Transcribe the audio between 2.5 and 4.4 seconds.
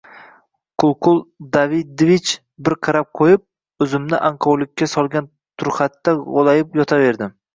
bir qarab qo‘yib, o‘zimni